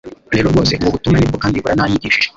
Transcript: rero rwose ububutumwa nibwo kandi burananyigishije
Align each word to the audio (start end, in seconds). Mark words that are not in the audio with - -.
rero 0.33 0.47
rwose 0.51 0.71
ububutumwa 0.81 1.17
nibwo 1.19 1.37
kandi 1.43 1.61
burananyigishije 1.63 2.29